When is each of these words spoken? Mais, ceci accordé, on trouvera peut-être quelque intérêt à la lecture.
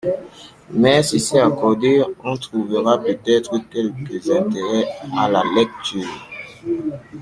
Mais, 0.71 1.03
ceci 1.03 1.37
accordé, 1.37 2.01
on 2.23 2.35
trouvera 2.35 2.97
peut-être 2.97 3.55
quelque 3.69 4.31
intérêt 4.31 4.87
à 5.15 5.29
la 5.29 5.43
lecture. 5.55 6.27